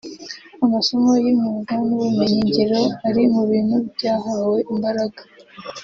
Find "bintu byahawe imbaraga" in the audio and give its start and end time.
3.49-5.21